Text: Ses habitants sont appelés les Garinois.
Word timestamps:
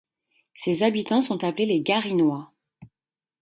Ses 0.55 0.81
habitants 0.81 1.21
sont 1.21 1.43
appelés 1.43 1.67
les 1.67 1.81
Garinois. 1.81 2.51